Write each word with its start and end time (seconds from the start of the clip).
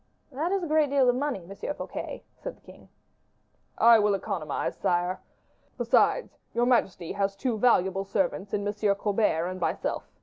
"That 0.31 0.51
is 0.51 0.63
a 0.63 0.67
great 0.67 0.89
deal 0.89 1.07
of 1.07 1.15
money, 1.15 1.43
M. 1.47 1.75
Fouquet," 1.75 2.23
said 2.35 2.57
the 2.57 2.61
king. 2.61 2.89
"I 3.77 3.99
will 3.99 4.15
economize, 4.15 4.75
sire. 4.75 5.21
Besides, 5.77 6.39
your 6.55 6.65
majesty 6.65 7.13
as 7.13 7.35
two 7.35 7.59
valuable 7.59 8.03
servants 8.03 8.51
in 8.51 8.67
M. 8.67 8.73
Colbert 8.95 9.45
and 9.45 9.59
myself. 9.59 10.09